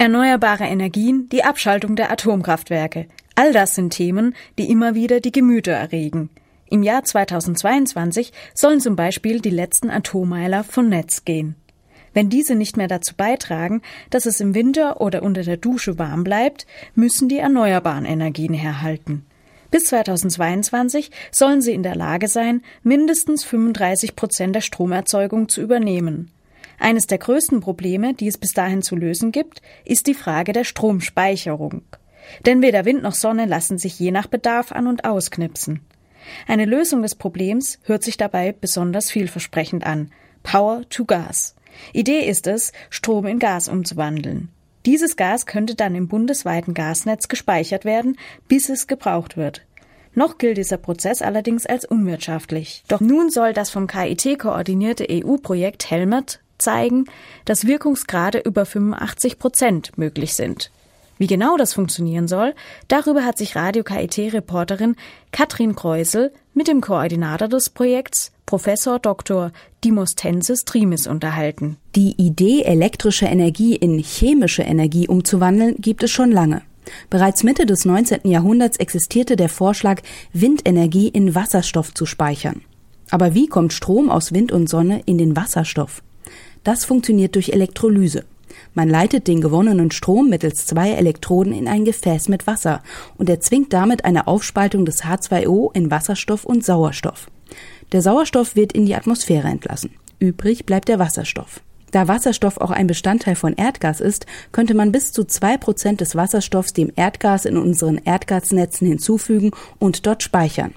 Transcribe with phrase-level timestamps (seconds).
[0.00, 3.04] Erneuerbare Energien, die Abschaltung der Atomkraftwerke.
[3.34, 6.30] All das sind Themen, die immer wieder die Gemüter erregen.
[6.70, 11.54] Im Jahr 2022 sollen zum Beispiel die letzten Atommeiler von Netz gehen.
[12.14, 16.24] Wenn diese nicht mehr dazu beitragen, dass es im Winter oder unter der Dusche warm
[16.24, 19.26] bleibt, müssen die erneuerbaren Energien herhalten.
[19.70, 26.30] Bis 2022 sollen sie in der Lage sein, mindestens 35 Prozent der Stromerzeugung zu übernehmen.
[26.80, 30.64] Eines der größten Probleme, die es bis dahin zu lösen gibt, ist die Frage der
[30.64, 31.82] Stromspeicherung.
[32.46, 35.80] Denn weder Wind noch Sonne lassen sich je nach Bedarf an und ausknipsen.
[36.48, 40.10] Eine Lösung des Problems hört sich dabei besonders vielversprechend an.
[40.42, 41.54] Power to Gas.
[41.92, 44.48] Idee ist es, Strom in Gas umzuwandeln.
[44.86, 48.16] Dieses Gas könnte dann im bundesweiten Gasnetz gespeichert werden,
[48.48, 49.66] bis es gebraucht wird.
[50.14, 52.84] Noch gilt dieser Prozess allerdings als unwirtschaftlich.
[52.88, 57.06] Doch nun soll das vom KIT koordinierte EU-Projekt Helmet zeigen,
[57.44, 60.70] dass Wirkungsgrade über 85 Prozent möglich sind.
[61.20, 62.54] Wie genau das funktionieren soll,
[62.88, 64.96] darüber hat sich Radio KIT-Reporterin
[65.32, 69.52] Katrin Kreusel mit dem Koordinator des Projekts, Professor Dr.
[69.84, 71.76] Dimostensis Trimis, unterhalten.
[71.94, 76.62] Die Idee, elektrische Energie in chemische Energie umzuwandeln, gibt es schon lange.
[77.10, 78.20] Bereits Mitte des 19.
[78.24, 80.00] Jahrhunderts existierte der Vorschlag,
[80.32, 82.62] Windenergie in Wasserstoff zu speichern.
[83.10, 86.02] Aber wie kommt Strom aus Wind und Sonne in den Wasserstoff?
[86.64, 88.24] Das funktioniert durch Elektrolyse.
[88.74, 92.82] Man leitet den gewonnenen Strom mittels zwei Elektroden in ein Gefäß mit Wasser
[93.16, 97.30] und erzwingt damit eine Aufspaltung des H2O in Wasserstoff und Sauerstoff.
[97.92, 99.90] Der Sauerstoff wird in die Atmosphäre entlassen.
[100.18, 101.60] Übrig bleibt der Wasserstoff.
[101.90, 106.14] Da Wasserstoff auch ein Bestandteil von Erdgas ist, könnte man bis zu zwei Prozent des
[106.14, 110.74] Wasserstoffs dem Erdgas in unseren Erdgasnetzen hinzufügen und dort speichern.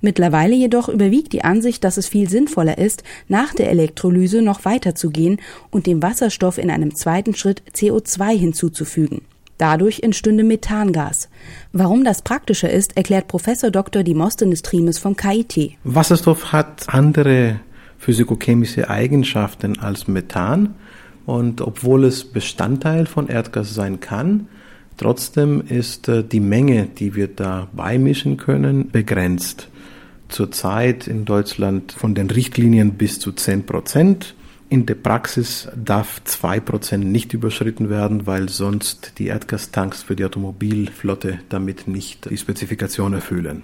[0.00, 4.94] Mittlerweile jedoch überwiegt die Ansicht, dass es viel sinnvoller ist, nach der Elektrolyse noch weiter
[4.94, 9.22] zu gehen und dem Wasserstoff in einem zweiten Schritt CO2 hinzuzufügen.
[9.58, 11.28] Dadurch entstünde Methangas.
[11.72, 14.02] Warum das praktischer ist, erklärt Professor Dr.
[14.02, 15.72] Dimosthenes Trimes vom KIT.
[15.84, 17.60] Wasserstoff hat andere
[17.98, 20.74] physikochemische Eigenschaften als Methan
[21.24, 24.48] und obwohl es Bestandteil von Erdgas sein kann,
[24.96, 29.68] trotzdem ist äh, die Menge, die wir da beimischen können, begrenzt
[30.28, 34.34] zurzeit in Deutschland von den Richtlinien bis zu 10 Prozent.
[34.68, 40.24] In der Praxis darf 2 Prozent nicht überschritten werden, weil sonst die Erdgastanks für die
[40.24, 43.62] Automobilflotte damit nicht die Spezifikation erfüllen.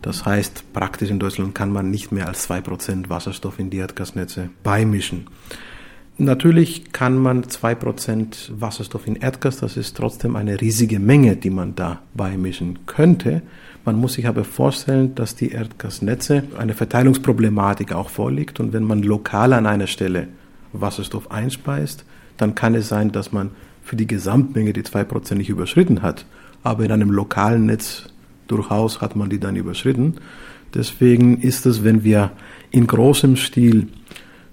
[0.00, 3.78] Das heißt, praktisch in Deutschland kann man nicht mehr als 2 Prozent Wasserstoff in die
[3.78, 5.26] Erdgasnetze beimischen.
[6.16, 11.74] Natürlich kann man 2% Wasserstoff in Erdgas, das ist trotzdem eine riesige Menge, die man
[11.74, 13.42] da beimischen könnte.
[13.84, 19.02] Man muss sich aber vorstellen, dass die Erdgasnetze eine Verteilungsproblematik auch vorliegt und wenn man
[19.02, 20.28] lokal an einer Stelle
[20.72, 22.04] Wasserstoff einspeist,
[22.36, 23.50] dann kann es sein, dass man
[23.82, 26.26] für die Gesamtmenge die 2% nicht überschritten hat,
[26.62, 28.08] aber in einem lokalen Netz
[28.46, 30.14] durchaus hat man die dann überschritten.
[30.74, 32.32] Deswegen ist es, wenn wir
[32.70, 33.88] in großem Stil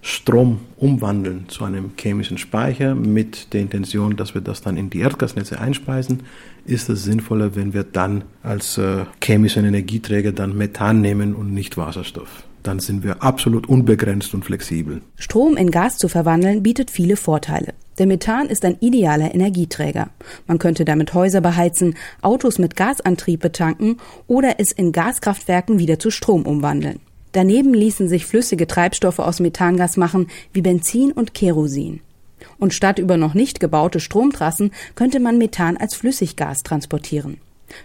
[0.02, 5.00] Strom umwandeln zu einem chemischen Speicher mit der Intention, dass wir das dann in die
[5.00, 6.24] Erdgasnetze einspeisen,
[6.66, 11.78] ist es sinnvoller, wenn wir dann als äh, chemischen Energieträger dann Methan nehmen und nicht
[11.78, 12.44] Wasserstoff.
[12.64, 15.02] Dann sind wir absolut unbegrenzt und flexibel.
[15.18, 17.74] Strom in Gas zu verwandeln bietet viele Vorteile.
[17.98, 20.10] Der Methan ist ein idealer Energieträger.
[20.48, 23.98] Man könnte damit Häuser beheizen, Autos mit Gasantrieb betanken
[24.28, 27.00] oder es in Gaskraftwerken wieder zu Strom umwandeln.
[27.32, 32.02] Daneben ließen sich flüssige Treibstoffe aus Methangas machen, wie Benzin und Kerosin.
[32.58, 37.38] Und statt über noch nicht gebaute Stromtrassen könnte man Methan als Flüssiggas transportieren.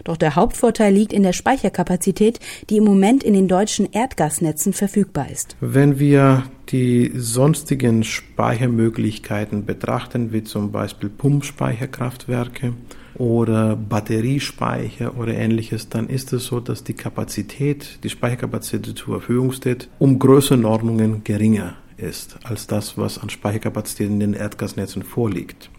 [0.03, 5.29] Doch der Hauptvorteil liegt in der Speicherkapazität, die im Moment in den deutschen Erdgasnetzen verfügbar
[5.31, 5.55] ist.
[5.61, 12.73] Wenn wir die sonstigen Speichermöglichkeiten betrachten, wie zum Beispiel Pumpspeicherkraftwerke,
[13.17, 19.51] oder Batteriespeicher oder ähnliches, dann ist es so, dass die Kapazität, die Speicherkapazität zur Verfügung
[19.51, 25.69] steht, um Größenordnungen geringer ist als das, was an Speicherkapazität in den Erdgasnetzen vorliegt.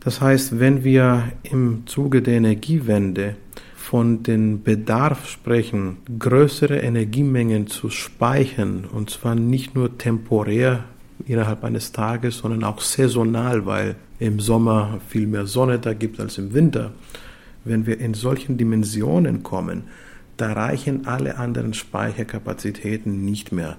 [0.00, 3.36] Das heißt, wenn wir im Zuge der Energiewende
[3.76, 10.84] von dem Bedarf sprechen, größere Energiemengen zu speichern, und zwar nicht nur temporär
[11.30, 16.38] innerhalb eines Tages, sondern auch saisonal, weil im Sommer viel mehr Sonne da gibt als
[16.38, 16.92] im Winter.
[17.64, 19.84] Wenn wir in solchen Dimensionen kommen,
[20.36, 23.76] da reichen alle anderen Speicherkapazitäten nicht mehr.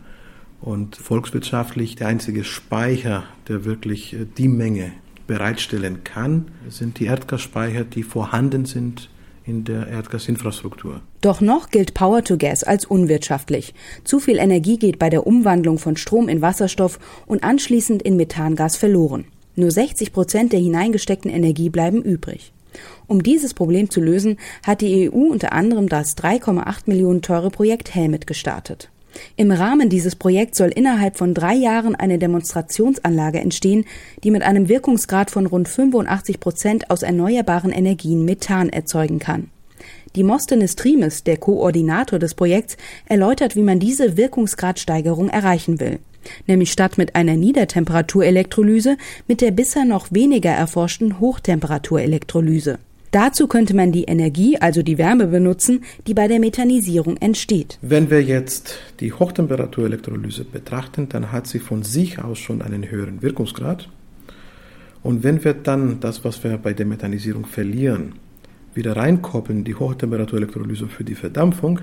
[0.61, 4.91] Und volkswirtschaftlich der einzige Speicher, der wirklich äh, die Menge
[5.25, 9.09] bereitstellen kann, sind die Erdgasspeicher, die vorhanden sind
[9.45, 11.01] in der Erdgasinfrastruktur.
[11.21, 13.73] Doch noch gilt Power to Gas als unwirtschaftlich.
[14.03, 18.77] Zu viel Energie geht bei der Umwandlung von Strom in Wasserstoff und anschließend in Methangas
[18.77, 19.25] verloren.
[19.55, 22.53] Nur 60 Prozent der hineingesteckten Energie bleiben übrig.
[23.07, 27.93] Um dieses Problem zu lösen, hat die EU unter anderem das 3,8 Millionen teure Projekt
[27.93, 28.89] Helmet gestartet.
[29.35, 33.85] Im Rahmen dieses Projekts soll innerhalb von drei Jahren eine Demonstrationsanlage entstehen,
[34.23, 39.49] die mit einem Wirkungsgrad von rund 85 Prozent aus erneuerbaren Energien Methan erzeugen kann.
[40.15, 45.99] Demosthenes Trimes, der Koordinator des Projekts, erläutert, wie man diese Wirkungsgradsteigerung erreichen will.
[46.47, 48.97] Nämlich statt mit einer Niedertemperaturelektrolyse
[49.27, 52.77] mit der bisher noch weniger erforschten Hochtemperaturelektrolyse.
[53.11, 57.77] Dazu könnte man die Energie, also die Wärme benutzen, die bei der Methanisierung entsteht.
[57.81, 63.21] Wenn wir jetzt die Hochtemperaturelektrolyse betrachten, dann hat sie von sich aus schon einen höheren
[63.21, 63.89] Wirkungsgrad.
[65.03, 68.13] Und wenn wir dann das, was wir bei der Methanisierung verlieren,
[68.73, 71.81] wieder reinkoppeln, die Hochtemperaturelektrolyse für die Verdampfung,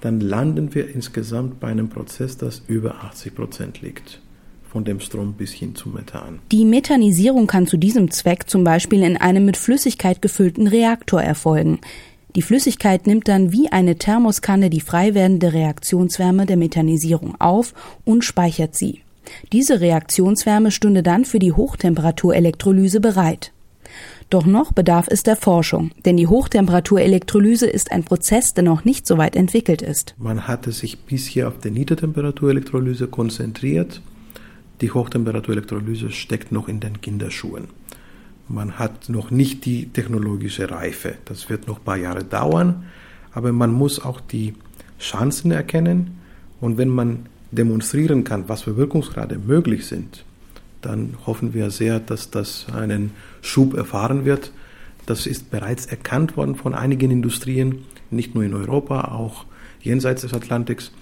[0.00, 4.20] dann landen wir insgesamt bei einem Prozess, das über 80 Prozent liegt
[4.74, 6.40] von dem Strom bis hin zum Methan.
[6.50, 11.78] Die Methanisierung kann zu diesem Zweck zum Beispiel in einem mit Flüssigkeit gefüllten Reaktor erfolgen.
[12.34, 17.72] Die Flüssigkeit nimmt dann wie eine Thermoskanne die frei werdende Reaktionswärme der Methanisierung auf
[18.04, 19.02] und speichert sie.
[19.52, 23.52] Diese Reaktionswärme stünde dann für die Hochtemperaturelektrolyse bereit.
[24.28, 29.06] Doch noch bedarf es der Forschung, denn die Hochtemperaturelektrolyse ist ein Prozess, der noch nicht
[29.06, 30.16] so weit entwickelt ist.
[30.18, 34.00] Man hatte sich bisher auf die Niedertemperaturelektrolyse konzentriert
[34.80, 37.68] die Hochtemperaturelektrolyse steckt noch in den Kinderschuhen.
[38.48, 41.14] Man hat noch nicht die technologische Reife.
[41.24, 42.84] Das wird noch ein paar Jahre dauern,
[43.32, 44.54] aber man muss auch die
[44.98, 46.18] Chancen erkennen
[46.60, 50.24] und wenn man demonstrieren kann, was für Wirkungsgrade möglich sind,
[50.82, 54.52] dann hoffen wir sehr, dass das einen Schub erfahren wird.
[55.06, 59.46] Das ist bereits erkannt worden von einigen Industrien, nicht nur in Europa, auch
[59.80, 60.92] jenseits des Atlantiks.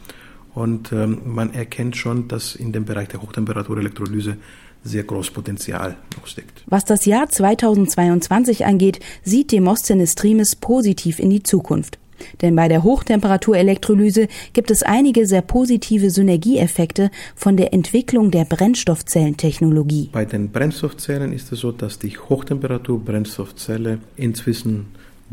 [0.55, 4.37] Und ähm, man erkennt schon, dass in dem Bereich der Hochtemperaturelektrolyse
[4.85, 6.65] sehr großes Potenzial noch steckt.
[6.67, 11.99] Was das Jahr 2022 angeht, sieht Demosthenes Trimes positiv in die Zukunft.
[12.41, 20.11] Denn bei der Hochtemperaturelektrolyse gibt es einige sehr positive Synergieeffekte von der Entwicklung der Brennstoffzellentechnologie.
[20.13, 24.87] Bei den Brennstoffzellen ist es so, dass die Hochtemperatur-Brennstoffzelle inzwischen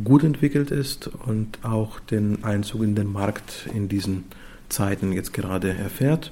[0.04, 4.25] gut entwickelt ist und auch den Einzug in den Markt in diesen
[4.69, 6.31] Zeiten jetzt gerade erfährt.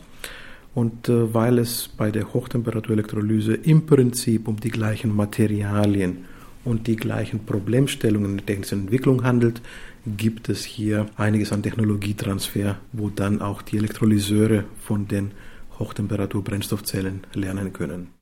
[0.74, 6.26] Und äh, weil es bei der Hochtemperaturelektrolyse im Prinzip um die gleichen Materialien
[6.64, 9.62] und die gleichen Problemstellungen in der technischen Entwicklung handelt,
[10.06, 15.32] gibt es hier einiges an Technologietransfer, wo dann auch die Elektrolyseure von den
[15.80, 18.17] Hochtemperatur-Brennstoffzellen lernen können.